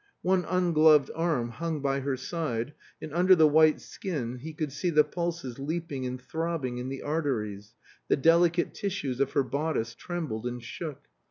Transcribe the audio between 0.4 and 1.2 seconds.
ungloved